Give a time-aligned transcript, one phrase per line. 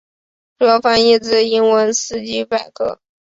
[0.57, 2.99] 主要翻译自英文维基百科。